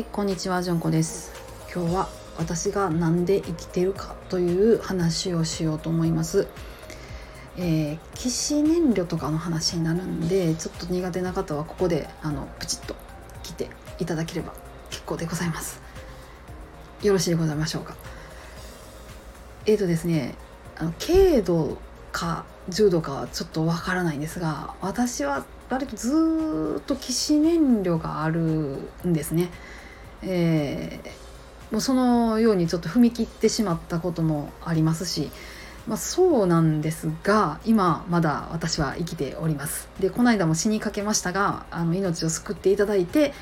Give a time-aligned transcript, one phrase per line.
[0.00, 1.30] はいこんにちはじゅんこです。
[1.70, 2.08] 今日は
[2.38, 6.46] 私が何で生きてるかという話をしようと思います。
[7.58, 12.96] えー、騎士燃料とかの話になるんでちょっと苦手な方はここであのプチッと
[13.42, 13.68] 来て
[13.98, 14.54] いただければ
[14.88, 15.82] 結構でございます。
[17.02, 17.94] よろしいでございましょうか。
[19.66, 20.34] えーとですね
[20.78, 21.76] あの軽度
[22.10, 29.50] か重度かはちょっとわからないんですが私は割とずっと騎士燃料があるんですね。
[30.22, 35.30] えー、もうそのようにちょっと踏み切ってしまったこともありますし、
[35.86, 39.88] まあ、そうなんですが今まだ私は生きております。
[39.98, 43.32] でこの間も死にかけましたがあの命を救っていただいて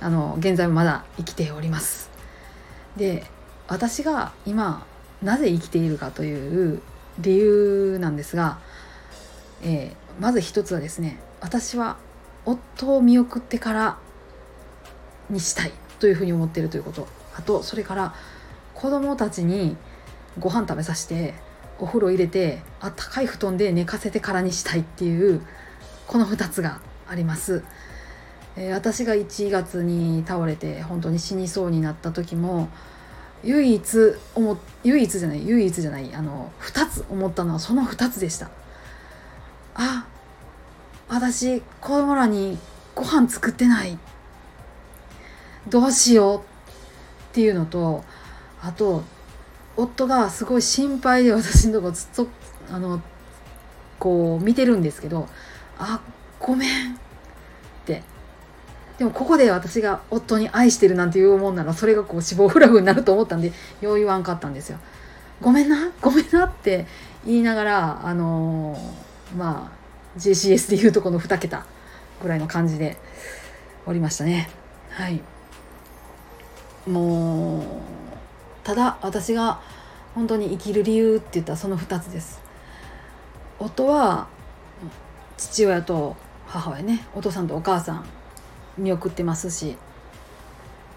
[0.00, 2.10] あの現在もまだ生きております。
[2.96, 3.26] で
[3.68, 4.86] 私が今
[5.22, 6.80] なぜ生きているかという
[7.18, 8.58] 理由なんですが、
[9.62, 11.96] えー、まず一つはですね私は
[12.44, 13.98] 夫を見送ってから
[15.30, 17.06] にしたいというふうに思っているということ。
[17.36, 18.14] あとそれから
[18.74, 19.76] 子供たちに
[20.38, 21.34] ご飯食べさせて
[21.78, 25.42] お風呂入れてあったかい布団で寝かせてからにしたいっていう
[26.06, 27.62] この2つがあります、
[28.56, 32.68] えー、私が1月に倒れて本当に死にそうになった時も
[33.44, 38.50] 唯一思唯一じゃない唯一じゃないあの2つ思ったのはその2つでした。
[39.74, 40.06] あ
[41.08, 42.58] 私子供らに
[42.94, 43.98] ご飯作ってない。
[45.68, 46.40] どうしようっ
[47.32, 48.04] ていうのと
[48.62, 49.02] あと
[49.76, 52.28] 夫がすごい心配で私のとこずっと
[52.70, 53.00] あの
[53.98, 55.28] こう見てるんですけど
[55.78, 56.00] 「あ
[56.40, 56.96] ごめん」っ
[57.84, 58.02] て。
[58.98, 64.78] でもここで私が夫に愛してるなんて言うもんならそれがこう死亡フラグになると思ったんでよう言わんかったんですよ。
[65.42, 66.86] ごめんなごめんなって
[67.26, 71.66] 言いながらあのー、まあ JCS でいうとこの2桁
[72.22, 72.96] ぐらいの感じで
[73.84, 74.48] おりましたね。
[74.88, 75.20] はい。
[76.86, 77.62] もう
[78.62, 79.60] ただ私が
[80.14, 82.40] 本当に生きる理由って言ったらその2つです。
[83.58, 84.28] 夫は
[85.36, 86.16] 父親と
[86.46, 87.06] 母親ね。
[87.14, 88.04] お父さんとお母さん
[88.78, 89.76] 見送ってますし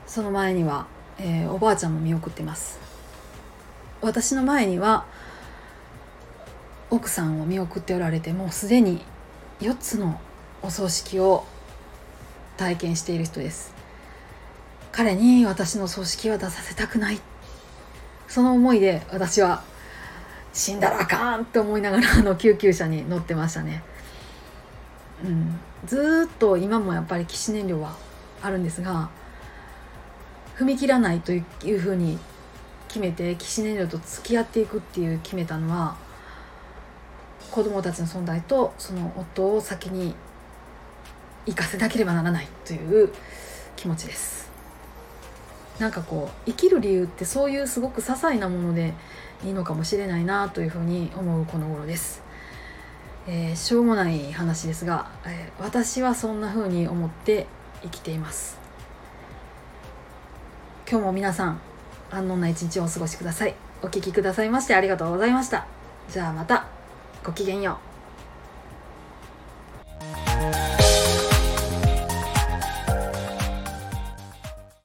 [0.05, 2.79] その前には、えー、おばあちゃんも見送ってます。
[4.01, 5.06] 私の前には
[6.89, 9.01] 奥さんを見送っておられてもうすでに
[9.59, 10.19] 4つの
[10.61, 11.45] お葬式を
[12.57, 13.78] 体験している人です。
[14.91, 17.19] 彼に私の葬式は出させたくない。
[18.29, 19.63] その思いで私は
[20.53, 23.83] 死んだらあかんって思いながらあの救急車に乗ってましたね、
[25.23, 27.95] うん、ずっと今もやっぱり起死燃料は
[28.41, 29.09] あるんですが
[30.57, 32.19] 踏み切らないというふうに
[32.88, 35.95] 決めて起死燃料と付き合っていくっていう決めたのは
[37.50, 40.13] 子供たちの存在とその夫を先に
[41.47, 43.11] 生かせなければならないという
[43.75, 44.48] 気持ちです
[45.79, 48.94] なんかこう生きる理由ってそういうすごく些細なもので
[49.44, 52.22] いいのかもしれないなというふうに思うこの頃です、
[53.28, 57.47] えー、しょうもない話ですが、えー、私はそんなふうに思って
[57.81, 58.59] 生きています。
[60.89, 61.62] 今日も皆さん
[62.09, 63.56] 安穏な一日をお過ごしください。
[63.81, 65.68] お聴きくださいましてありがとうございました。
[66.09, 66.68] じゃあまた。
[67.23, 67.88] ごきげんよう。